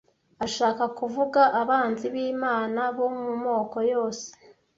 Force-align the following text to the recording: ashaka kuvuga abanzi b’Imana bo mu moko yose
ashaka 0.45 0.83
kuvuga 0.99 1.41
abanzi 1.61 2.05
b’Imana 2.13 2.81
bo 2.97 3.07
mu 3.17 3.29
moko 3.45 3.77
yose 3.91 4.25